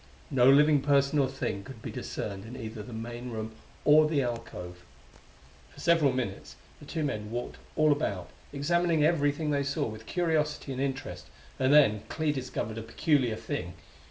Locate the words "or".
1.19-1.27, 3.85-4.07